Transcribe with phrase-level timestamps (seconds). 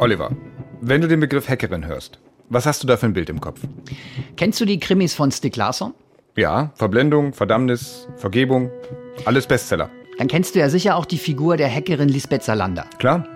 [0.00, 0.30] Oliver,
[0.80, 3.60] wenn du den Begriff Hackerin hörst, was hast du da für ein Bild im Kopf?
[4.38, 5.92] Kennst du die Krimis von Stieg Larsson?
[6.36, 8.70] Ja, Verblendung, Verdammnis, Vergebung,
[9.26, 9.90] alles Bestseller.
[10.16, 12.86] Dann kennst du ja sicher auch die Figur der Hackerin Lisbeth Salander.
[12.98, 13.28] Klar?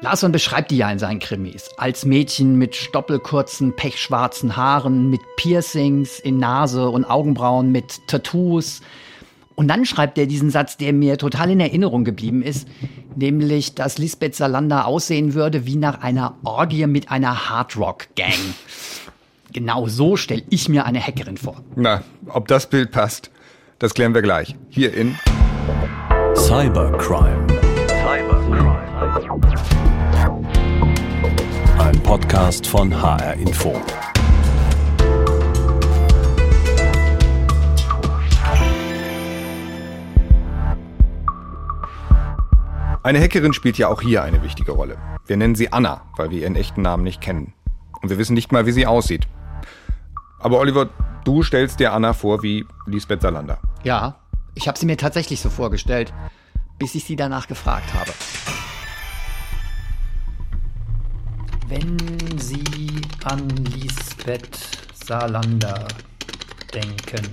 [0.00, 1.70] Larsson beschreibt die ja in seinen Krimis.
[1.76, 8.82] Als Mädchen mit stoppelkurzen, pechschwarzen Haaren, mit Piercings in Nase und Augenbrauen, mit Tattoos.
[9.54, 12.66] Und dann schreibt er diesen Satz, der mir total in Erinnerung geblieben ist,
[13.16, 18.32] nämlich, dass Lisbeth Salander aussehen würde wie nach einer Orgie mit einer Hardrock-Gang.
[19.52, 21.62] Genau so stelle ich mir eine Hackerin vor.
[21.76, 23.30] Na, ob das Bild passt,
[23.78, 24.54] das klären wir gleich.
[24.68, 25.16] Hier in
[26.34, 27.46] Cybercrime.
[27.88, 28.82] Cybercrime.
[31.78, 33.80] Ein Podcast von HR Info.
[43.06, 44.98] Eine Hackerin spielt ja auch hier eine wichtige Rolle.
[45.26, 47.52] Wir nennen sie Anna, weil wir ihren echten Namen nicht kennen.
[48.02, 49.28] Und wir wissen nicht mal, wie sie aussieht.
[50.40, 50.88] Aber Oliver,
[51.22, 53.60] du stellst dir Anna vor wie Lisbeth Salander.
[53.84, 54.16] Ja,
[54.56, 56.12] ich habe sie mir tatsächlich so vorgestellt,
[56.80, 58.10] bis ich sie danach gefragt habe.
[61.68, 61.96] Wenn
[62.40, 62.90] Sie
[63.22, 64.58] an Lisbeth
[64.92, 65.86] Salander
[66.74, 67.30] denken,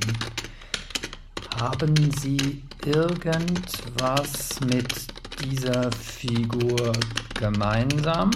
[1.59, 6.93] haben Sie irgendwas mit dieser Figur
[7.39, 8.31] gemeinsam?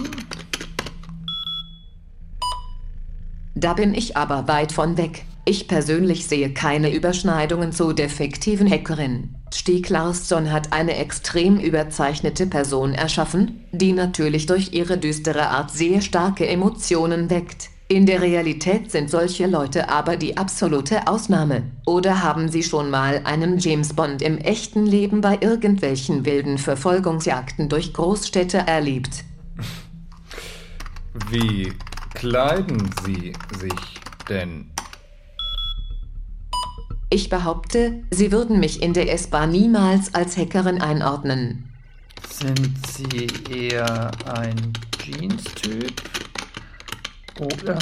[3.54, 5.24] Da bin ich aber weit von weg.
[5.44, 9.34] Ich persönlich sehe keine Überschneidungen zur defektiven Hackerin.
[9.52, 16.02] Stieg Larsson hat eine extrem überzeichnete Person erschaffen, die natürlich durch ihre düstere Art sehr
[16.02, 17.70] starke Emotionen weckt.
[17.90, 21.62] In der Realität sind solche Leute aber die absolute Ausnahme.
[21.86, 27.70] Oder haben Sie schon mal einen James Bond im echten Leben bei irgendwelchen wilden Verfolgungsjagden
[27.70, 29.24] durch Großstädte erlebt?
[31.30, 31.72] Wie
[32.12, 34.70] kleiden Sie sich denn?
[37.08, 41.72] Ich behaupte, Sie würden mich in der S-Bahn niemals als Hackerin einordnen.
[42.28, 45.94] Sind Sie eher ein Jeans-Typ?
[47.38, 47.78] Oder,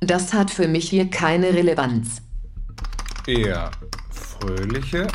[0.00, 2.22] Das hat für mich hier keine Relevanz.
[3.26, 3.70] Eher
[4.10, 5.08] fröhliche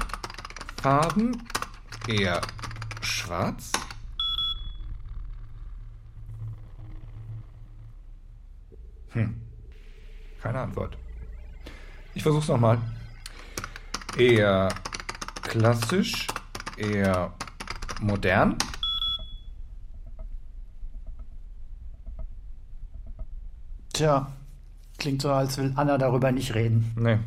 [0.82, 1.42] Farben?
[2.08, 2.42] Eher
[3.02, 3.72] schwarz?
[9.10, 9.42] Hm.
[10.40, 10.96] Keine Antwort.
[12.14, 12.80] Ich versuch's nochmal.
[14.18, 14.70] Eher
[15.44, 16.26] klassisch,
[16.76, 17.34] eher
[18.02, 18.58] modern?
[23.94, 24.32] Tja,
[24.98, 26.92] klingt so, als will Anna darüber nicht reden.
[26.96, 27.20] Nee.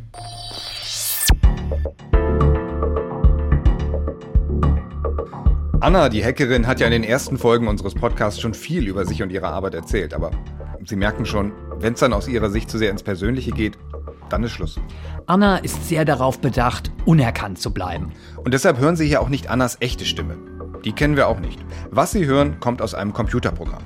[5.80, 9.22] Anna, die Hackerin, hat ja in den ersten Folgen unseres Podcasts schon viel über sich
[9.22, 10.32] und ihre Arbeit erzählt, aber
[10.84, 13.78] Sie merken schon, wenn es dann aus ihrer Sicht zu sehr ins Persönliche geht,
[14.32, 14.78] dann ist Schluss.
[15.26, 18.12] Anna ist sehr darauf bedacht, unerkannt zu bleiben.
[18.36, 20.36] Und deshalb hören Sie hier auch nicht Annas echte Stimme.
[20.84, 21.60] Die kennen wir auch nicht.
[21.90, 23.82] Was Sie hören, kommt aus einem Computerprogramm.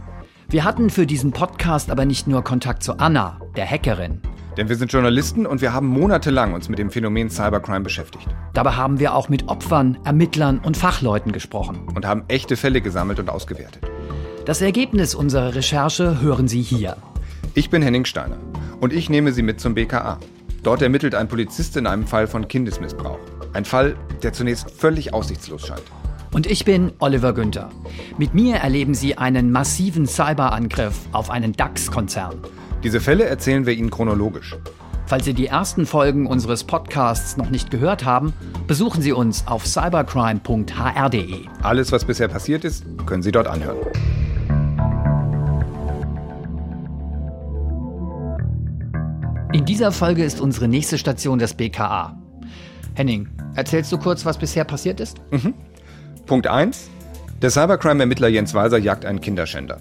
[0.49, 4.21] Wir hatten für diesen Podcast aber nicht nur Kontakt zu Anna, der Hackerin.
[4.57, 8.29] Denn wir sind Journalisten und wir haben monatelang uns mit dem Phänomen Cybercrime beschäftigt.
[8.53, 11.89] Dabei haben wir auch mit Opfern, Ermittlern und Fachleuten gesprochen.
[11.95, 13.83] Und haben echte Fälle gesammelt und ausgewertet.
[14.47, 16.97] Das Ergebnis unserer Recherche hören Sie hier.
[17.55, 18.37] Ich bin Henning Steiner
[18.81, 20.19] und ich nehme Sie mit zum BKA.
[20.65, 23.19] Dort ermittelt ein Polizist in einem Fall von Kindesmissbrauch.
[23.53, 25.83] Ein Fall, der zunächst völlig aussichtslos scheint.
[26.33, 27.69] Und ich bin Oliver Günther.
[28.17, 32.39] Mit mir erleben Sie einen massiven Cyberangriff auf einen DAX-Konzern.
[32.83, 34.57] Diese Fälle erzählen wir Ihnen chronologisch.
[35.05, 38.33] Falls Sie die ersten Folgen unseres Podcasts noch nicht gehört haben,
[38.67, 41.45] besuchen Sie uns auf cybercrime.hr.de.
[41.63, 43.77] Alles, was bisher passiert ist, können Sie dort anhören.
[49.55, 52.21] In dieser Folge ist unsere nächste Station das BKA.
[52.95, 55.21] Henning, erzählst du kurz, was bisher passiert ist?
[55.31, 55.55] Mhm.
[56.27, 56.91] Punkt 1.
[57.41, 59.81] Der Cybercrime-Ermittler Jens Walser jagt einen Kinderschänder.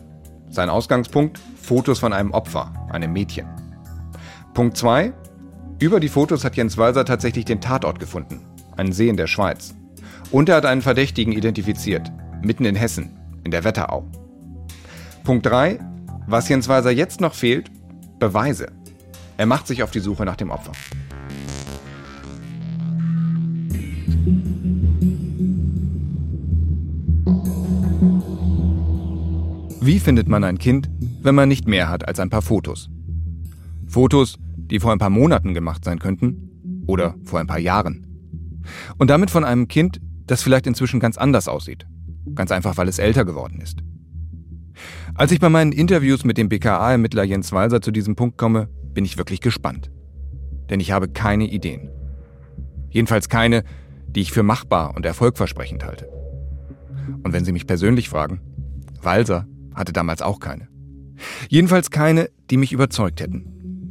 [0.51, 1.39] Sein Ausgangspunkt?
[1.59, 3.47] Fotos von einem Opfer, einem Mädchen.
[4.53, 5.11] Punkt 2.
[5.79, 8.41] Über die Fotos hat Jens Walser tatsächlich den Tatort gefunden.
[8.77, 9.73] Einen See in der Schweiz.
[10.29, 12.11] Und er hat einen Verdächtigen identifiziert.
[12.43, 14.05] Mitten in Hessen, in der Wetterau.
[15.23, 15.79] Punkt 3.
[16.27, 17.71] Was Jens Walser jetzt noch fehlt?
[18.19, 18.67] Beweise.
[19.37, 20.71] Er macht sich auf die Suche nach dem Opfer.
[29.81, 30.89] Wie findet man ein Kind,
[31.21, 32.89] wenn man nicht mehr hat als ein paar Fotos?
[33.85, 38.07] Fotos, die vor ein paar Monaten gemacht sein könnten oder vor ein paar Jahren.
[38.97, 41.85] Und damit von einem Kind, das vielleicht inzwischen ganz anders aussieht.
[42.33, 43.79] Ganz einfach, weil es älter geworden ist.
[45.15, 49.05] Als ich bei meinen Interviews mit dem BKA-Ermittler Jens Walser zu diesem Punkt komme, bin
[49.05, 49.91] ich wirklich gespannt.
[50.69, 51.89] Denn ich habe keine Ideen.
[52.89, 53.63] Jedenfalls keine,
[54.07, 56.07] die ich für machbar und erfolgversprechend halte.
[57.23, 58.41] Und wenn Sie mich persönlich fragen,
[59.01, 60.67] Walser hatte damals auch keine.
[61.49, 63.45] Jedenfalls keine, die mich überzeugt hätten.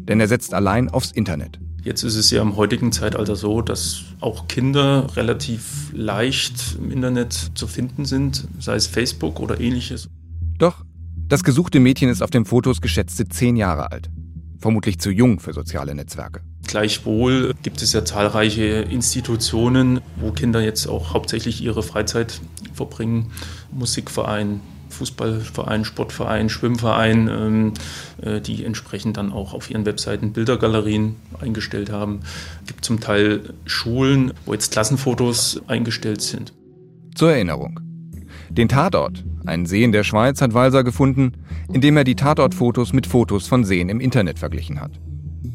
[0.09, 1.61] Denn er setzt allein aufs Internet.
[1.83, 7.33] Jetzt ist es ja im heutigen Zeitalter so, dass auch Kinder relativ leicht im Internet
[7.55, 10.09] zu finden sind, sei es Facebook oder ähnliches.
[10.59, 10.85] Doch,
[11.27, 14.11] das gesuchte Mädchen ist auf den Fotos geschätzte zehn Jahre alt.
[14.63, 16.41] Vermutlich zu jung für soziale Netzwerke.
[16.69, 22.41] Gleichwohl gibt es ja zahlreiche Institutionen, wo Kinder jetzt auch hauptsächlich ihre Freizeit
[22.73, 23.33] verbringen.
[23.73, 27.73] Musikverein, Fußballverein, Sportverein, Schwimmverein, ähm,
[28.23, 32.21] äh, die entsprechend dann auch auf ihren Webseiten Bildergalerien eingestellt haben.
[32.61, 36.53] Es gibt zum Teil Schulen, wo jetzt Klassenfotos eingestellt sind.
[37.17, 37.81] Zur Erinnerung.
[38.49, 41.33] Den Tatort, einen See in der Schweiz, hat Walser gefunden,
[41.73, 44.93] indem er die Tatortfotos mit Fotos von Seen im Internet verglichen hat.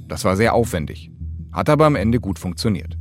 [0.07, 1.11] Das war sehr aufwendig,
[1.51, 2.97] hat aber am Ende gut funktioniert.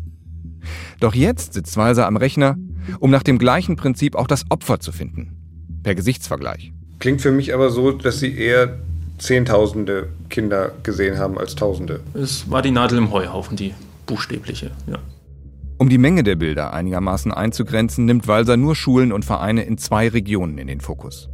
[1.00, 2.56] Doch jetzt sitzt Walser am Rechner,
[2.98, 5.36] um nach dem gleichen Prinzip auch das Opfer zu finden.
[5.82, 6.72] Per Gesichtsvergleich.
[6.98, 8.78] Klingt für mich aber so, dass Sie eher
[9.18, 12.00] Zehntausende Kinder gesehen haben als Tausende.
[12.14, 13.72] Es war die Nadel im Heuhaufen, die
[14.06, 14.98] buchstäbliche, ja.
[15.78, 20.08] Um die Menge der Bilder einigermaßen einzugrenzen, nimmt Walser nur Schulen und Vereine in zwei
[20.08, 21.28] Regionen in den Fokus.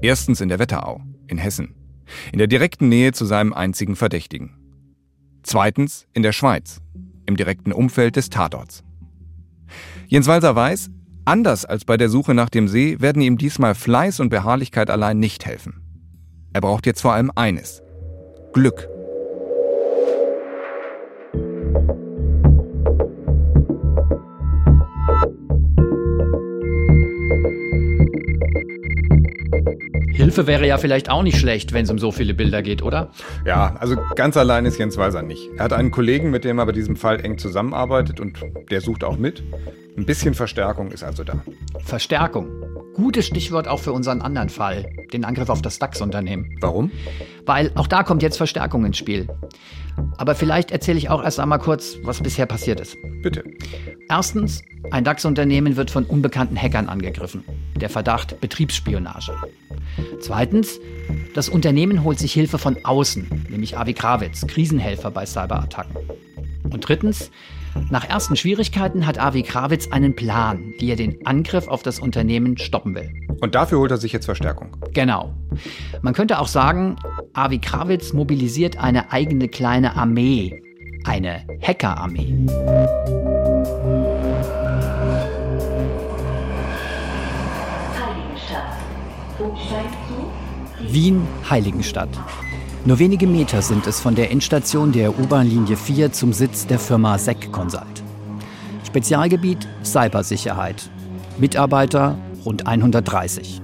[0.00, 1.74] Erstens in der Wetterau, in Hessen,
[2.30, 4.54] in der direkten Nähe zu seinem einzigen Verdächtigen.
[5.42, 6.80] Zweitens in der Schweiz,
[7.26, 8.84] im direkten Umfeld des Tatorts.
[10.06, 10.90] Jens Walser weiß,
[11.24, 15.18] anders als bei der Suche nach dem See werden ihm diesmal Fleiß und Beharrlichkeit allein
[15.18, 15.82] nicht helfen.
[16.52, 17.82] Er braucht jetzt vor allem eines.
[18.52, 18.88] Glück.
[30.28, 33.08] Hilfe wäre ja vielleicht auch nicht schlecht, wenn es um so viele Bilder geht, oder?
[33.46, 35.48] Ja, also ganz allein ist Jens Walser nicht.
[35.56, 38.38] Er hat einen Kollegen, mit dem er bei diesem Fall eng zusammenarbeitet und
[38.70, 39.42] der sucht auch mit.
[39.96, 41.42] Ein bisschen Verstärkung ist also da.
[41.82, 42.46] Verstärkung.
[42.92, 46.58] Gutes Stichwort auch für unseren anderen Fall, den Angriff auf das DAX-Unternehmen.
[46.60, 46.90] Warum?
[47.46, 49.28] Weil auch da kommt jetzt Verstärkung ins Spiel.
[50.18, 52.98] Aber vielleicht erzähle ich auch erst einmal kurz, was bisher passiert ist.
[53.22, 53.44] Bitte.
[54.10, 57.44] Erstens, ein DAX-Unternehmen wird von unbekannten Hackern angegriffen.
[57.80, 59.32] Der Verdacht Betriebsspionage.
[60.20, 60.80] Zweitens,
[61.34, 65.96] das Unternehmen holt sich Hilfe von außen, nämlich Avi Krawitz, Krisenhelfer bei Cyberattacken.
[66.70, 67.30] Und drittens,
[67.90, 72.58] nach ersten Schwierigkeiten hat Avi Krawitz einen Plan, wie er den Angriff auf das Unternehmen
[72.58, 73.10] stoppen will.
[73.40, 74.76] Und dafür holt er sich jetzt Verstärkung.
[74.92, 75.34] Genau.
[76.02, 76.96] Man könnte auch sagen,
[77.32, 80.62] Avi Krawitz mobilisiert eine eigene kleine Armee.
[81.04, 82.46] Eine Hackerarmee.
[90.80, 92.08] Wien Heiligenstadt.
[92.84, 97.16] Nur wenige Meter sind es von der Endstation der U-Bahn-Linie 4 zum Sitz der Firma
[97.18, 98.02] SEC Consult.
[98.84, 100.90] Spezialgebiet Cybersicherheit.
[101.38, 103.62] Mitarbeiter rund 130.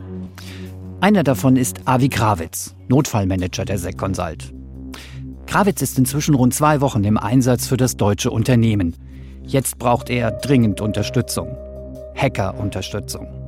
[1.00, 4.54] Einer davon ist Avi Krawitz, Notfallmanager der SEC Consult.
[5.46, 8.94] Krawitz ist inzwischen rund zwei Wochen im Einsatz für das deutsche Unternehmen.
[9.42, 11.56] Jetzt braucht er dringend Unterstützung.
[12.14, 13.43] Hacker-Unterstützung.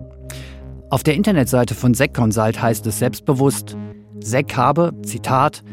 [0.89, 3.77] Auf der Internetseite von SEC Consult heißt es selbstbewusst,
[4.21, 5.65] SEC habe, Zitat,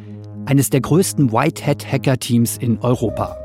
[0.45, 3.37] eines der größten Whitehat-Hacker-Teams in Europa.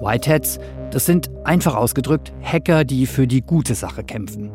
[0.00, 0.58] Whiteheads,
[0.90, 4.50] das sind einfach ausgedrückt Hacker, die für die gute Sache kämpfen.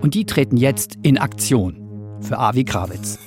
[0.00, 3.18] Und die treten jetzt in Aktion für Avi Krawitz.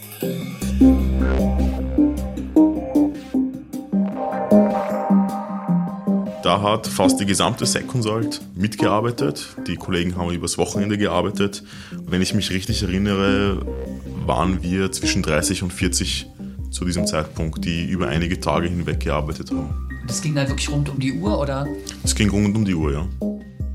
[6.51, 9.55] Da hat fast die gesamte Seconsult mitgearbeitet.
[9.67, 11.63] Die Kollegen haben übers Wochenende gearbeitet.
[12.05, 13.65] Wenn ich mich richtig erinnere,
[14.25, 16.29] waren wir zwischen 30 und 40
[16.70, 19.88] zu diesem Zeitpunkt, die über einige Tage hinweg gearbeitet haben.
[20.08, 21.67] Das ging dann wirklich rund um die Uhr, oder?
[22.03, 23.08] Es ging rund um die Uhr, ja.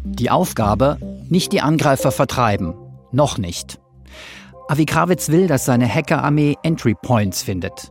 [0.04, 0.98] Die Aufgabe,
[1.30, 2.74] nicht die Angreifer vertreiben.
[3.10, 3.80] Noch nicht.
[4.68, 7.90] Avi Krawitz will, dass seine Hackerarmee Entry Points findet.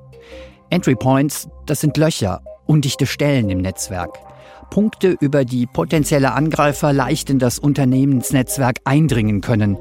[0.69, 4.25] Entry Points, das sind Löcher, undichte Stellen im Netzwerk.
[4.69, 9.77] Punkte, über die potenzielle Angreifer leicht in das Unternehmensnetzwerk eindringen können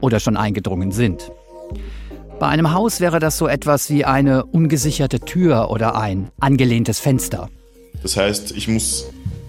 [0.00, 1.30] oder schon eingedrungen sind.
[2.38, 7.48] Bei einem Haus wäre das so etwas wie eine ungesicherte Tür oder ein angelehntes Fenster.
[8.02, 9.06] Das heißt, ich muss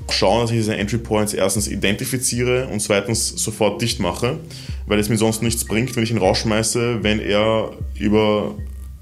[0.09, 4.39] schauen, dass ich diese Entry Points erstens identifiziere und zweitens sofort dicht mache,
[4.85, 8.55] weil es mir sonst nichts bringt, wenn ich ihn rausschmeiße, wenn er über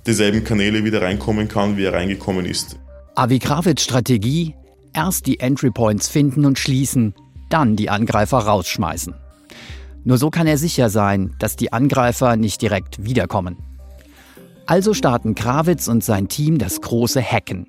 [0.08, 2.78] dieselben Kanäle wieder reinkommen kann, wie er reingekommen ist.
[3.16, 4.56] Avi Kravitz Strategie,
[4.96, 7.14] erst die Entry Points finden und schließen,
[7.50, 9.14] dann die Angreifer rausschmeißen.
[10.04, 13.58] Nur so kann er sicher sein, dass die Angreifer nicht direkt wiederkommen.
[14.66, 17.68] Also starten Krawitz und sein Team das große Hacken.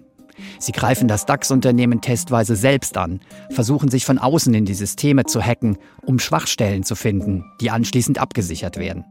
[0.59, 5.43] Sie greifen das DAX-Unternehmen testweise selbst an, versuchen sich von außen in die Systeme zu
[5.43, 9.05] hacken, um Schwachstellen zu finden, die anschließend abgesichert werden.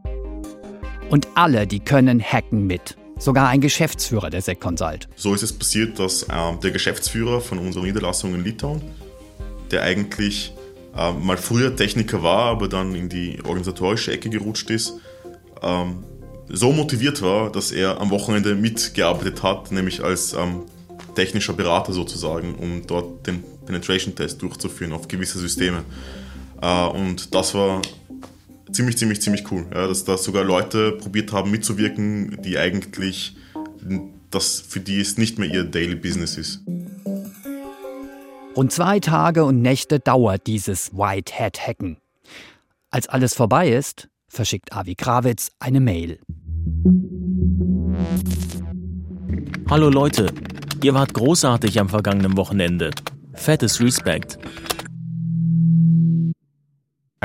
[1.10, 2.96] Und alle, die können, hacken mit.
[3.18, 5.08] Sogar ein Geschäftsführer der SecConsult.
[5.16, 8.82] So ist es passiert, dass äh, der Geschäftsführer von unserer Niederlassung in Litauen,
[9.70, 10.52] der eigentlich
[10.96, 14.94] äh, mal früher Techniker war, aber dann in die organisatorische Ecke gerutscht ist,
[15.62, 16.04] ähm,
[16.48, 20.62] so motiviert war, dass er am Wochenende mitgearbeitet hat, nämlich als ähm,
[21.14, 25.84] technischer Berater sozusagen, um dort den Penetration-Test durchzuführen auf gewisse Systeme.
[26.60, 27.82] Äh, und das war
[28.72, 33.36] ziemlich, ziemlich, ziemlich cool, ja, dass da sogar Leute probiert haben mitzuwirken, die eigentlich
[34.30, 36.60] das für die es nicht mehr ihr Daily Business ist.
[38.56, 41.98] Rund zwei Tage und Nächte dauert dieses White Hat Hacken.
[42.90, 46.18] Als alles vorbei ist, verschickt Avi Krawitz eine Mail.
[49.68, 50.32] Hallo Leute,
[50.82, 52.90] ihr wart großartig am vergangenen Wochenende.
[53.34, 54.38] Fettes Respekt.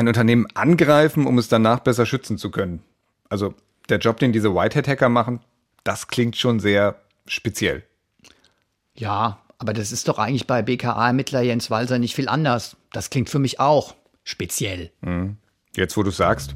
[0.02, 2.82] Ein Unternehmen angreifen, um es danach besser schützen zu können.
[3.30, 3.54] Also
[3.88, 5.42] der Job, den diese Whitehead-Hacker machen,
[5.84, 6.96] das klingt schon sehr
[7.28, 7.84] speziell.
[8.96, 12.78] Ja, aber das ist doch eigentlich bei BKA-Ermittler Jens Walser nicht viel anders.
[12.92, 13.94] Das klingt für mich auch
[14.24, 14.90] speziell.
[15.02, 15.38] Mhm.
[15.76, 16.56] Jetzt, wo du sagst.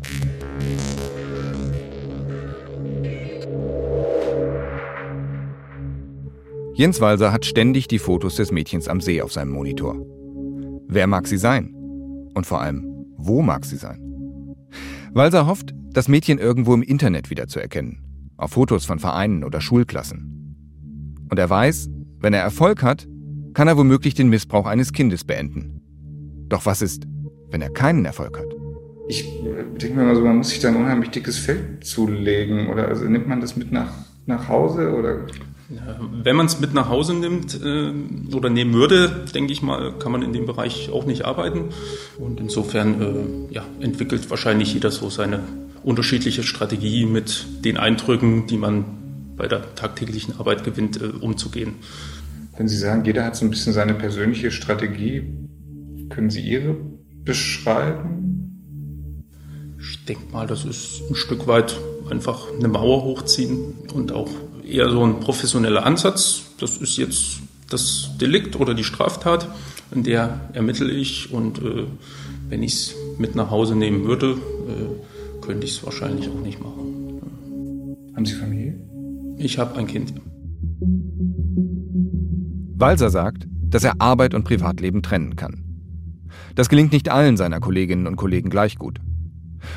[6.74, 9.98] Jens Walser hat ständig die Fotos des Mädchens am See auf seinem Monitor.
[10.88, 11.76] Wer mag sie sein?
[12.34, 14.02] Und vor allem, wo mag sie sein?
[15.14, 18.34] Walser hofft, das Mädchen irgendwo im Internet wiederzuerkennen.
[18.38, 21.26] Auf Fotos von Vereinen oder Schulklassen.
[21.30, 23.08] Und er weiß, wenn er Erfolg hat,
[23.54, 25.82] kann er womöglich den Missbrauch eines Kindes beenden.
[26.50, 27.08] Doch was ist,
[27.50, 28.48] wenn er keinen Erfolg hat?
[29.08, 29.24] Ich
[29.82, 32.68] denke mir mal so, man muss sich da ein unheimlich dickes Feld zulegen.
[32.68, 33.94] Oder also nimmt man das mit nach,
[34.26, 35.28] nach Hause oder
[35.68, 37.92] wenn man es mit nach Hause nimmt äh,
[38.36, 41.70] oder nehmen würde, denke ich mal, kann man in dem Bereich auch nicht arbeiten.
[42.20, 45.42] Und insofern äh, ja, entwickelt wahrscheinlich jeder so seine
[45.84, 48.86] unterschiedliche Strategie mit den Eindrücken, die man
[49.36, 51.76] bei der tagtäglichen Arbeit gewinnt, äh, umzugehen.
[52.58, 55.24] Wenn Sie sagen, jeder hat so ein bisschen seine persönliche Strategie,
[56.10, 56.76] können Sie Ihre
[57.24, 59.24] beschreiben?
[59.80, 61.78] Ich denke mal, das ist ein Stück weit
[62.10, 64.30] einfach eine Mauer hochziehen und auch
[64.68, 66.44] eher so ein professioneller Ansatz.
[66.60, 69.48] Das ist jetzt das Delikt oder die Straftat,
[69.92, 71.86] in der ermittle ich und äh,
[72.50, 76.62] wenn ich es mit nach Hause nehmen würde, äh, könnte ich es wahrscheinlich auch nicht
[76.62, 77.22] machen.
[78.16, 78.80] Haben Sie Familie?
[79.38, 80.14] Ich habe ein Kind.
[82.78, 85.64] Walser sagt, dass er Arbeit und Privatleben trennen kann.
[86.56, 89.00] Das gelingt nicht allen seiner Kolleginnen und Kollegen gleich gut.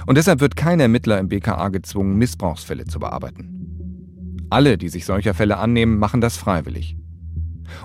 [0.07, 3.58] Und deshalb wird kein Ermittler im BKA gezwungen, Missbrauchsfälle zu bearbeiten.
[4.51, 6.97] Alle, die sich solcher Fälle annehmen, machen das freiwillig.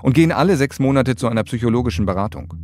[0.02, 2.54] Und gehen alle sechs Monate zu einer psychologischen Beratung.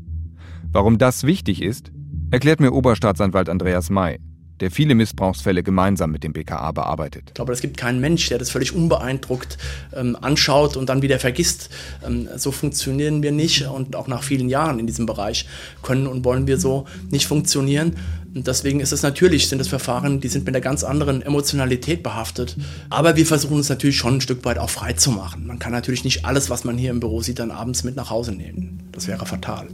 [0.73, 1.92] Warum das wichtig ist,
[2.30, 4.19] erklärt mir Oberstaatsanwalt Andreas May,
[4.61, 7.25] der viele Missbrauchsfälle gemeinsam mit dem BKA bearbeitet.
[7.28, 9.59] Ich glaube, es gibt keinen Mensch, der das völlig unbeeindruckt
[9.95, 11.69] ähm, anschaut und dann wieder vergisst.
[12.07, 15.47] Ähm, so funktionieren wir nicht und auch nach vielen Jahren in diesem Bereich
[15.83, 17.97] können und wollen wir so nicht funktionieren.
[18.33, 22.03] Und deswegen ist es natürlich, sind das Verfahren, die sind mit einer ganz anderen Emotionalität
[22.03, 22.57] behaftet.
[22.89, 25.47] Aber wir versuchen es natürlich schon ein Stück weit auch frei zu machen.
[25.47, 28.11] Man kann natürlich nicht alles, was man hier im Büro sieht, dann abends mit nach
[28.11, 28.89] Hause nehmen.
[28.93, 29.69] Das wäre fatal.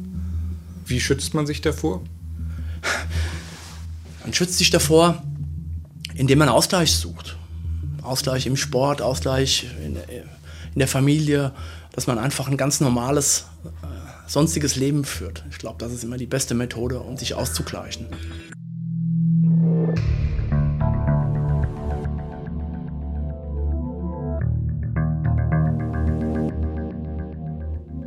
[0.87, 2.03] Wie schützt man sich davor?
[4.25, 5.23] Man schützt sich davor,
[6.15, 7.37] indem man Ausgleich sucht.
[8.03, 11.53] Ausgleich im Sport, Ausgleich in, in der Familie,
[11.93, 13.47] dass man einfach ein ganz normales,
[14.27, 15.45] sonstiges Leben führt.
[15.51, 18.09] Ich glaube, das ist immer die beste Methode, um sich auszugleichen.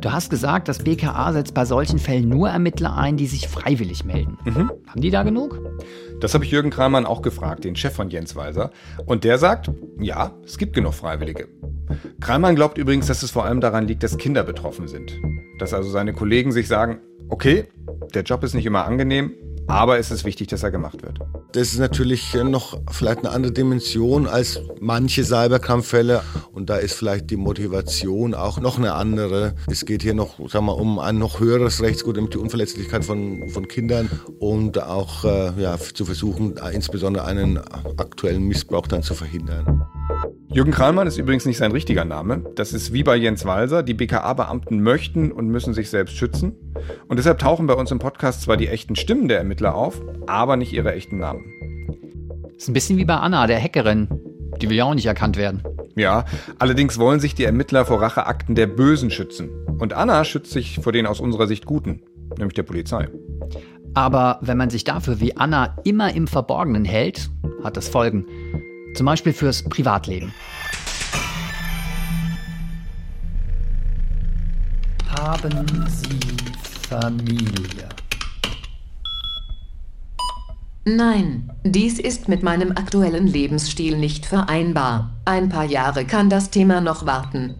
[0.00, 4.04] Du hast gesagt, das BKA setzt bei solchen Fällen nur Ermittler ein, die sich freiwillig
[4.04, 4.38] melden.
[4.44, 4.70] Mhm.
[4.86, 5.60] Haben die da genug?
[6.20, 8.70] Das habe ich Jürgen Kramann auch gefragt, den Chef von Jens Weiser.
[9.04, 11.48] Und der sagt, ja, es gibt genug Freiwillige.
[12.20, 15.20] Kramann glaubt übrigens, dass es vor allem daran liegt, dass Kinder betroffen sind.
[15.58, 17.66] Dass also seine Kollegen sich sagen, okay,
[18.14, 19.32] der Job ist nicht immer angenehm,
[19.66, 21.20] aber es ist wichtig, dass er gemacht wird.
[21.52, 27.30] Das ist natürlich noch vielleicht eine andere Dimension als manche Cyberkampffälle und da ist vielleicht
[27.30, 29.54] die Motivation auch noch eine andere.
[29.68, 33.48] Es geht hier noch sagen wir, um ein noch höheres Rechtsgut, um die Unverletzlichkeit von,
[33.48, 37.58] von Kindern und auch äh, ja, zu versuchen, insbesondere einen
[37.96, 39.84] aktuellen Missbrauch dann zu verhindern.
[40.52, 42.42] Jürgen Krallmann ist übrigens nicht sein richtiger Name.
[42.56, 43.84] Das ist wie bei Jens Walser.
[43.84, 46.56] Die BKA-Beamten möchten und müssen sich selbst schützen.
[47.06, 50.56] Und deshalb tauchen bei uns im Podcast zwar die echten Stimmen der Ermittler auf, aber
[50.56, 51.44] nicht ihre echten Namen.
[52.56, 54.08] Ist ein bisschen wie bei Anna, der Hackerin.
[54.60, 55.62] Die will ja auch nicht erkannt werden.
[55.94, 56.24] Ja,
[56.58, 59.50] allerdings wollen sich die Ermittler vor Racheakten der Bösen schützen.
[59.78, 62.02] Und Anna schützt sich vor den aus unserer Sicht Guten,
[62.36, 63.08] nämlich der Polizei.
[63.94, 67.30] Aber wenn man sich dafür wie Anna immer im Verborgenen hält,
[67.62, 68.26] hat das Folgen.
[68.94, 70.34] Zum Beispiel fürs Privatleben.
[75.16, 76.18] Haben Sie
[76.88, 77.88] Familie?
[80.84, 85.10] Nein, dies ist mit meinem aktuellen Lebensstil nicht vereinbar.
[85.24, 87.54] Ein paar Jahre kann das Thema noch warten.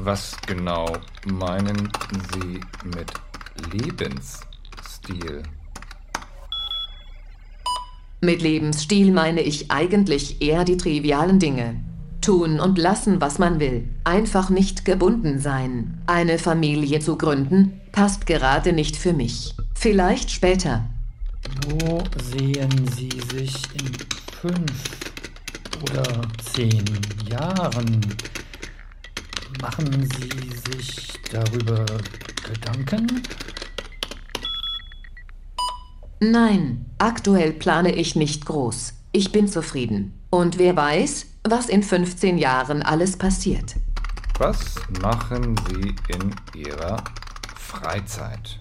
[0.00, 0.96] Was genau
[1.26, 1.90] meinen
[2.32, 3.12] Sie mit
[3.72, 5.42] Lebensstil?
[8.26, 11.76] Mit Lebensstil meine ich eigentlich eher die trivialen Dinge.
[12.20, 13.88] Tun und lassen, was man will.
[14.02, 16.02] Einfach nicht gebunden sein.
[16.08, 19.54] Eine Familie zu gründen, passt gerade nicht für mich.
[19.76, 20.84] Vielleicht später.
[21.68, 23.92] Wo sehen Sie sich in
[24.40, 24.82] fünf
[25.82, 26.84] oder zehn
[27.30, 28.00] Jahren?
[29.62, 31.86] Machen Sie sich darüber
[32.42, 33.22] Gedanken?
[36.20, 38.94] Nein, aktuell plane ich nicht groß.
[39.12, 40.14] Ich bin zufrieden.
[40.30, 43.76] Und wer weiß, was in 15 Jahren alles passiert.
[44.38, 47.04] Was machen Sie in Ihrer
[47.54, 48.58] Freizeit?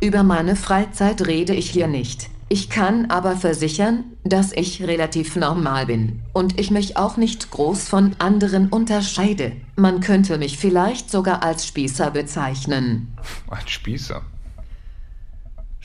[0.00, 2.28] Über meine Freizeit rede ich hier nicht.
[2.48, 7.88] Ich kann aber versichern, dass ich relativ normal bin und ich mich auch nicht groß
[7.88, 9.52] von anderen unterscheide.
[9.76, 13.16] Man könnte mich vielleicht sogar als Spießer bezeichnen.
[13.48, 14.22] Ein Spießer?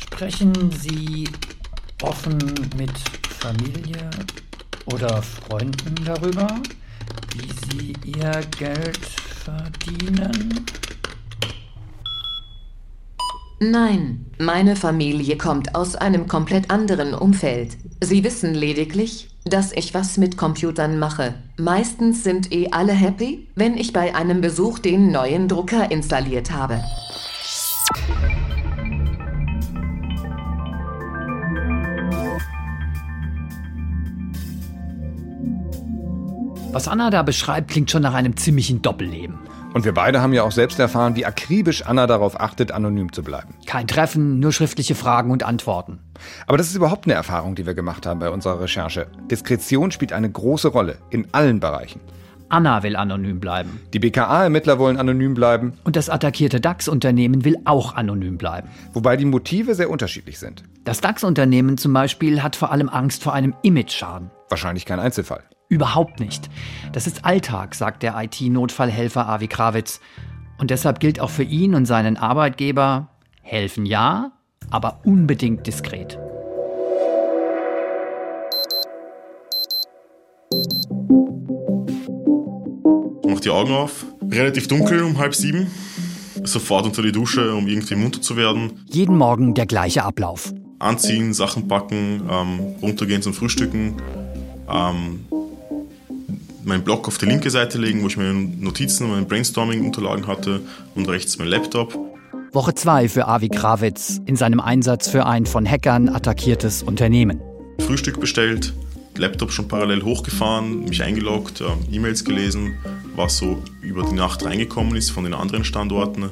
[0.04, 1.28] Sprechen Sie
[2.02, 2.38] offen
[2.78, 2.92] mit
[3.40, 4.10] Familie
[4.86, 6.48] oder Freunden darüber,
[7.36, 10.66] wie Sie Ihr Geld verdienen?
[13.60, 17.78] Nein, meine Familie kommt aus einem komplett anderen Umfeld.
[18.02, 21.36] Sie wissen lediglich, dass ich was mit Computern mache.
[21.58, 26.82] Meistens sind eh alle happy, wenn ich bei einem Besuch den neuen Drucker installiert habe.
[36.74, 39.38] Was Anna da beschreibt, klingt schon nach einem ziemlichen Doppelleben.
[39.74, 43.24] Und wir beide haben ja auch selbst erfahren, wie akribisch Anna darauf achtet, anonym zu
[43.24, 43.56] bleiben.
[43.66, 46.00] Kein Treffen, nur schriftliche Fragen und Antworten.
[46.48, 49.08] Aber das ist überhaupt eine Erfahrung, die wir gemacht haben bei unserer Recherche.
[49.30, 52.00] Diskretion spielt eine große Rolle in allen Bereichen.
[52.48, 53.82] Anna will anonym bleiben.
[53.94, 55.74] Die BKA-Ermittler wollen anonym bleiben.
[55.84, 58.70] Und das attackierte DAX-Unternehmen will auch anonym bleiben.
[58.94, 60.64] Wobei die Motive sehr unterschiedlich sind.
[60.86, 64.32] Das DAX-Unternehmen zum Beispiel hat vor allem Angst vor einem Image-Schaden.
[64.50, 65.44] Wahrscheinlich kein Einzelfall.
[65.72, 66.50] Überhaupt nicht.
[66.92, 70.02] Das ist Alltag, sagt der IT-Notfallhelfer Avi Krawitz.
[70.58, 73.08] Und deshalb gilt auch für ihn und seinen Arbeitgeber,
[73.42, 74.34] helfen ja,
[74.70, 76.20] aber unbedingt diskret.
[83.26, 84.06] Mach die Augen auf.
[84.30, 85.72] Relativ dunkel um halb sieben.
[86.44, 88.84] Sofort unter die Dusche, um irgendwie munter zu werden.
[88.88, 90.54] Jeden Morgen der gleiche Ablauf.
[90.80, 93.96] Anziehen, Sachen packen, ähm, runtergehen zum Frühstücken.
[94.70, 95.22] Ähm,
[96.64, 100.62] meinen Blog auf die linke Seite legen, wo ich meine Notizen und meine Brainstorming-Unterlagen hatte
[100.96, 101.98] und rechts mein Laptop.
[102.54, 107.40] Woche 2 für Avi Krawitz in seinem Einsatz für ein von Hackern attackiertes Unternehmen.
[107.80, 108.74] Frühstück bestellt,
[109.18, 112.76] Laptop schon parallel hochgefahren, mich eingeloggt, äh, E-Mails gelesen,
[113.16, 116.24] was so über die Nacht reingekommen ist von den anderen Standorten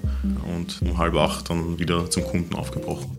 [0.58, 3.18] und um halb acht dann wieder zum Kunden aufgebrochen.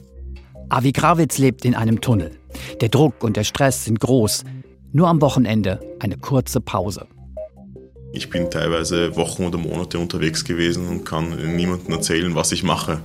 [0.68, 2.32] Avi Krawitz lebt in einem Tunnel.
[2.80, 4.44] Der Druck und der Stress sind groß.
[4.92, 7.06] Nur am Wochenende eine kurze Pause.
[8.12, 13.00] Ich bin teilweise Wochen oder Monate unterwegs gewesen und kann niemandem erzählen, was ich mache.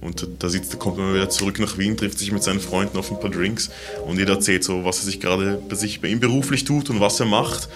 [0.00, 3.10] Und da, sitzt, kommt man wieder zurück nach Wien, trifft sich mit seinen Freunden auf
[3.10, 3.70] ein paar Drinks
[4.06, 7.00] und jeder erzählt so, was er sich gerade bei sich bei ihm beruflich tut und
[7.00, 7.68] was er macht.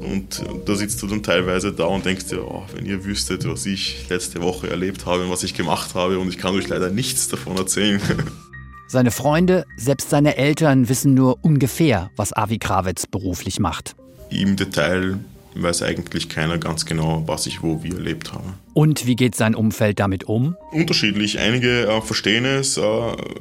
[0.00, 3.64] Und da sitzt du dann teilweise da und denkst dir, oh, wenn ihr wüsstet, was
[3.66, 6.90] ich letzte Woche erlebt habe und was ich gemacht habe und ich kann euch leider
[6.90, 8.00] nichts davon erzählen.
[8.90, 13.94] Seine Freunde, selbst seine Eltern wissen nur ungefähr, was Avi Krawitz beruflich macht.
[14.30, 15.18] Im Detail
[15.54, 18.54] weiß eigentlich keiner ganz genau, was ich wo wie erlebt habe.
[18.72, 20.56] Und wie geht sein Umfeld damit um?
[20.72, 21.38] Unterschiedlich.
[21.38, 22.82] Einige äh, verstehen es, äh,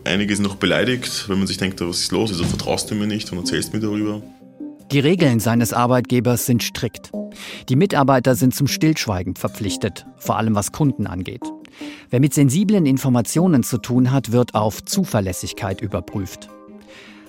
[0.03, 3.07] einige sind noch beleidigt, wenn man sich denkt, was ist los, wieso vertraust du mir
[3.07, 4.21] nicht und erzählst mir darüber.
[4.91, 7.11] Die Regeln seines Arbeitgebers sind strikt.
[7.69, 11.43] Die Mitarbeiter sind zum Stillschweigen verpflichtet, vor allem was Kunden angeht.
[12.09, 16.49] Wer mit sensiblen Informationen zu tun hat, wird auf Zuverlässigkeit überprüft.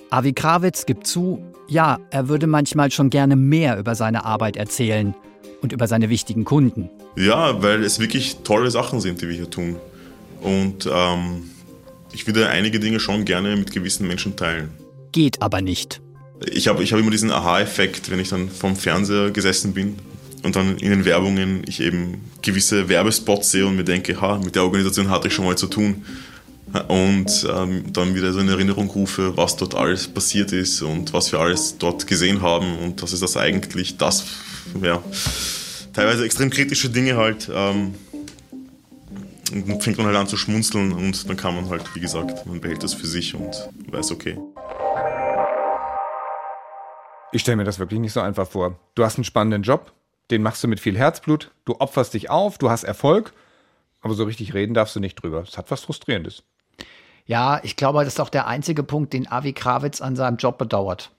[0.09, 5.13] Avi Krawitz gibt zu, ja, er würde manchmal schon gerne mehr über seine Arbeit erzählen
[5.61, 6.89] und über seine wichtigen Kunden.
[7.15, 9.75] Ja, weil es wirklich tolle Sachen sind, die wir hier tun.
[10.41, 11.49] Und ähm,
[12.11, 14.69] ich würde einige Dinge schon gerne mit gewissen Menschen teilen.
[15.11, 16.01] Geht aber nicht.
[16.45, 19.97] Ich habe ich hab immer diesen Aha-Effekt, wenn ich dann vorm Fernseher gesessen bin
[20.43, 24.55] und dann in den Werbungen ich eben gewisse Werbespots sehe und mir denke, ha, mit
[24.55, 26.05] der Organisation hatte ich schon mal zu tun.
[26.87, 31.31] Und ähm, dann wieder so in Erinnerung rufe, was dort alles passiert ist und was
[31.31, 34.25] wir alles dort gesehen haben und dass es das eigentlich das,
[34.81, 35.01] ja,
[35.93, 37.49] teilweise extrem kritische Dinge halt.
[37.51, 37.95] Ähm,
[39.51, 42.45] und dann fängt man halt an zu schmunzeln und dann kann man halt, wie gesagt,
[42.45, 43.51] man behält das für sich und
[43.87, 44.37] weiß, okay.
[47.31, 48.79] Ich stelle mir das wirklich nicht so einfach vor.
[48.93, 49.91] Du hast einen spannenden Job,
[50.31, 53.33] den machst du mit viel Herzblut, du opferst dich auf, du hast Erfolg,
[54.01, 55.41] aber so richtig reden darfst du nicht drüber.
[55.41, 56.43] Das hat was Frustrierendes.
[57.25, 60.57] Ja, ich glaube, das ist auch der einzige Punkt, den Avi Krawitz an seinem Job
[60.57, 61.11] bedauert.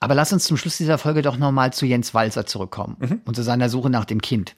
[0.00, 3.20] Aber lass uns zum Schluss dieser Folge doch nochmal zu Jens Walser zurückkommen mhm.
[3.24, 4.56] und zu seiner Suche nach dem Kind.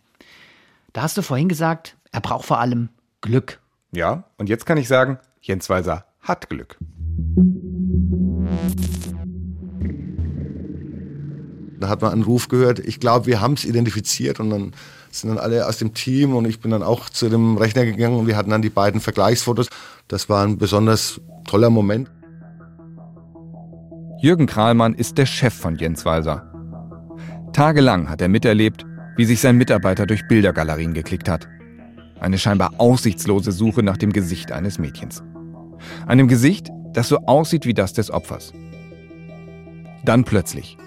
[0.92, 2.88] Da hast du vorhin gesagt, er braucht vor allem
[3.20, 3.61] Glück.
[3.92, 6.79] Ja, und jetzt kann ich sagen, Jens Walser hat Glück.
[11.78, 14.72] Da hat man einen Ruf gehört, ich glaube, wir haben es identifiziert und dann
[15.10, 18.18] sind dann alle aus dem Team und ich bin dann auch zu dem Rechner gegangen
[18.18, 19.68] und wir hatten dann die beiden Vergleichsfotos.
[20.08, 22.10] Das war ein besonders toller Moment.
[24.20, 26.50] Jürgen Krahlmann ist der Chef von Jens Walser.
[27.52, 28.84] Tagelang hat er miterlebt,
[29.16, 31.48] wie sich sein Mitarbeiter durch Bildergalerien geklickt hat.
[32.20, 35.22] Eine scheinbar aussichtslose Suche nach dem Gesicht eines Mädchens.
[36.06, 38.52] Einem Gesicht, das so aussieht wie das des Opfers.
[40.04, 40.78] Dann plötzlich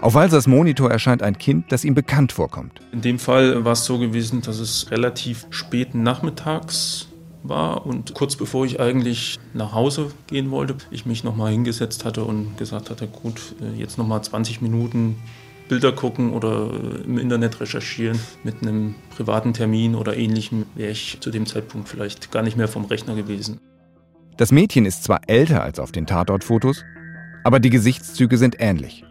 [0.00, 2.80] auf Walsers Monitor erscheint ein Kind, das ihm bekannt vorkommt.
[2.92, 7.08] In dem Fall war es so gewesen, dass es relativ spät nachmittags
[7.42, 12.24] war und kurz bevor ich eigentlich nach Hause gehen wollte, ich mich nochmal hingesetzt hatte
[12.24, 15.16] und gesagt hatte, gut, äh, jetzt nochmal 20 Minuten
[15.68, 18.18] Bilder gucken oder äh, im Internet recherchieren.
[18.44, 22.68] Mit einem privaten Termin oder ähnlichem wäre ich zu dem Zeitpunkt vielleicht gar nicht mehr
[22.68, 23.58] vom Rechner gewesen.
[24.36, 26.84] Das Mädchen ist zwar älter als auf den Tatortfotos,
[27.44, 29.04] aber die Gesichtszüge sind ähnlich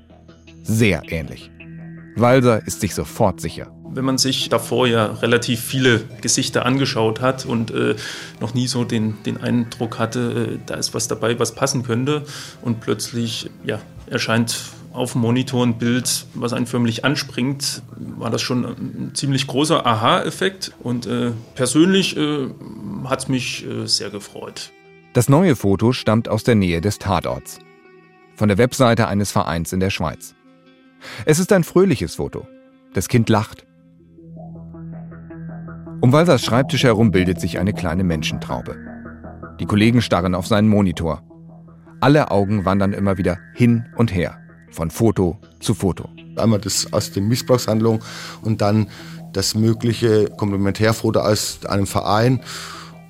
[0.64, 1.52] sehr ähnlich.
[2.16, 3.72] Walser ist sich sofort sicher.
[3.92, 7.96] Wenn man sich davor ja relativ viele Gesichter angeschaut hat und äh,
[8.40, 12.24] noch nie so den, den Eindruck hatte, äh, da ist was dabei, was passen könnte
[12.62, 14.56] und plötzlich ja, erscheint
[14.92, 19.86] auf dem Monitor ein Bild, was einen förmlich anspringt, war das schon ein ziemlich großer
[19.86, 22.48] Aha-Effekt und äh, persönlich äh,
[23.06, 24.72] hat es mich äh, sehr gefreut.
[25.14, 27.60] Das neue Foto stammt aus der Nähe des Tatorts.
[28.36, 30.36] Von der Webseite eines Vereins in der Schweiz.
[31.26, 32.48] Es ist ein fröhliches Foto.
[32.94, 33.66] Das Kind lacht.
[36.02, 38.78] Um Walsers Schreibtisch herum bildet sich eine kleine Menschentraube.
[39.60, 41.22] Die Kollegen starren auf seinen Monitor.
[42.00, 44.38] Alle Augen wandern immer wieder hin und her,
[44.72, 46.08] von Foto zu Foto.
[46.38, 48.02] Einmal das aus der Missbrauchshandlung
[48.42, 48.88] und dann
[49.34, 52.42] das mögliche Komplementärfoto aus einem Verein.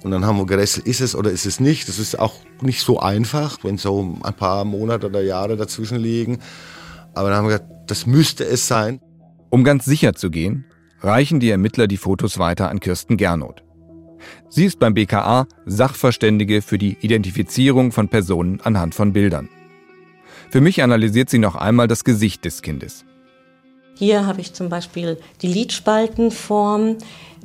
[0.03, 1.87] Und dann haben wir gerätselt, ist es oder ist es nicht.
[1.87, 6.39] Das ist auch nicht so einfach, wenn so ein paar Monate oder Jahre dazwischen liegen.
[7.19, 9.01] Aber dann haben wir gesagt, das müsste es sein.
[9.49, 10.63] Um ganz sicher zu gehen,
[11.01, 13.61] reichen die Ermittler die Fotos weiter an Kirsten Gernot.
[14.47, 19.49] Sie ist beim BKA Sachverständige für die Identifizierung von Personen anhand von Bildern.
[20.49, 23.03] Für mich analysiert sie noch einmal das Gesicht des Kindes.
[23.95, 26.99] Hier habe ich zum Beispiel die Lidspaltenform.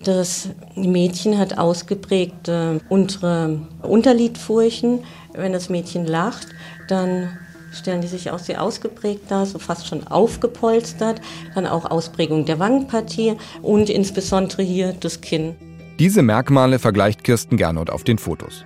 [0.05, 5.01] Das Mädchen hat ausgeprägte untere Unterlidfurchen.
[5.33, 6.47] Wenn das Mädchen lacht,
[6.87, 7.41] dann
[7.75, 11.21] stellen die sich auch sehr ausgeprägt dar, so fast schon aufgepolstert.
[11.55, 15.57] Dann auch Ausprägung der Wangenpartie und insbesondere hier das Kinn.
[15.99, 18.65] Diese Merkmale vergleicht Kirsten Gernot auf den Fotos.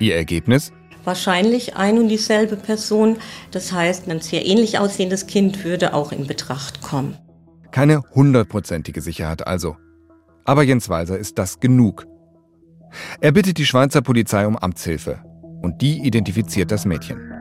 [0.00, 0.72] Ihr Ergebnis?
[1.04, 3.16] Wahrscheinlich ein und dieselbe Person.
[3.50, 7.16] Das heißt, ein sehr ähnlich aussehendes Kind würde auch in Betracht kommen.
[7.70, 9.76] Keine hundertprozentige Sicherheit also.
[10.44, 12.06] Aber Jens Walser ist das genug.
[13.20, 15.18] Er bittet die Schweizer Polizei um Amtshilfe
[15.62, 17.33] und die identifiziert das Mädchen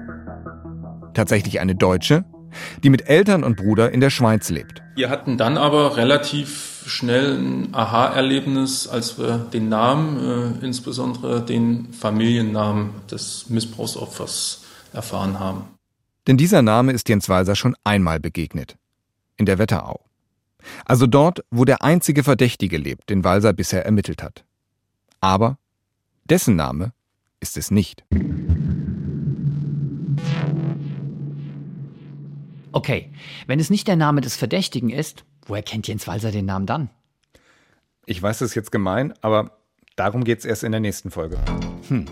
[1.13, 2.25] tatsächlich eine Deutsche,
[2.83, 4.81] die mit Eltern und Bruder in der Schweiz lebt.
[4.95, 11.93] Wir hatten dann aber relativ schnell ein Aha-Erlebnis, als wir den Namen, äh, insbesondere den
[11.93, 15.65] Familiennamen des Missbrauchsopfers erfahren haben.
[16.27, 18.77] Denn dieser Name ist Jens Walser schon einmal begegnet.
[19.37, 20.05] In der Wetterau.
[20.85, 24.45] Also dort, wo der einzige Verdächtige lebt, den Walser bisher ermittelt hat.
[25.19, 25.57] Aber
[26.25, 26.93] dessen Name
[27.39, 28.03] ist es nicht.
[32.73, 33.11] Okay,
[33.45, 36.89] wenn es nicht der Name des Verdächtigen ist, woher kennt Jens Walser den Namen dann?
[38.07, 39.57] Ich weiß, das ist jetzt gemein, aber
[39.95, 41.37] darum geht es erst in der nächsten Folge.
[41.87, 42.05] Hm.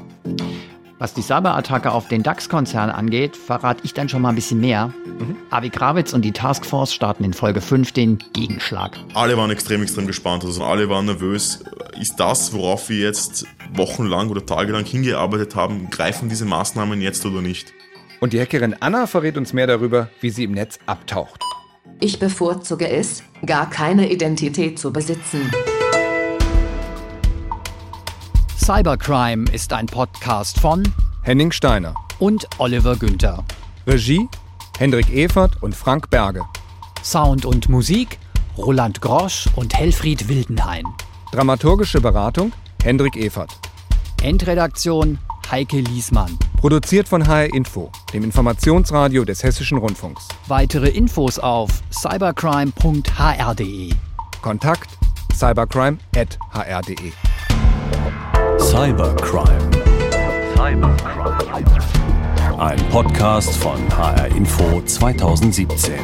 [1.00, 4.93] Was die Cyberattacke auf den DAX-Konzern angeht, verrate ich dann schon mal ein bisschen mehr.
[5.04, 5.36] Mhm.
[5.50, 8.95] Avi Krawitz und die Taskforce starten in Folge 5 den Gegenschlag.
[9.15, 10.45] Alle waren extrem, extrem gespannt.
[10.45, 11.63] Also alle waren nervös.
[12.00, 17.41] Ist das, worauf wir jetzt wochenlang oder tagelang hingearbeitet haben, greifen diese Maßnahmen jetzt oder
[17.41, 17.74] nicht?
[18.21, 21.41] Und die Hackerin Anna verrät uns mehr darüber, wie sie im Netz abtaucht.
[21.99, 25.49] Ich bevorzuge es, gar keine Identität zu besitzen.
[28.55, 30.84] Cybercrime ist ein Podcast von
[31.23, 33.43] Henning Steiner und Oliver Günther.
[33.88, 34.29] Regie
[34.77, 36.43] Hendrik Evert und Frank Berge.
[37.03, 38.19] Sound und Musik
[38.55, 40.86] Roland Grosch und Helfried Wildenhain.
[41.31, 42.51] Dramaturgische Beratung
[42.84, 43.49] Hendrik Evert.
[44.21, 45.17] Endredaktion
[45.49, 46.38] Heike Liesmann.
[46.57, 50.27] Produziert von HR Info, dem Informationsradio des Hessischen Rundfunks.
[50.47, 53.93] Weitere Infos auf cybercrime.hr.de.
[54.41, 54.89] Kontakt
[55.34, 57.12] cybercrime.hr.de.
[58.60, 59.69] Cybercrime.
[60.55, 60.95] Cybercrime.
[62.57, 65.95] Ein Podcast von HR Info 2017.